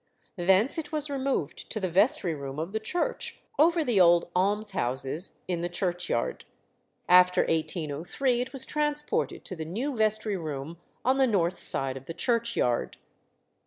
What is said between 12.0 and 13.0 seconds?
the churchyard.